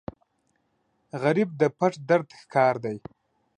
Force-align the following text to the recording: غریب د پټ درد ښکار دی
غریب 1.21 1.49
د 1.61 1.63
پټ 1.77 1.93
درد 2.09 2.29
ښکار 2.39 2.75
دی 2.83 2.97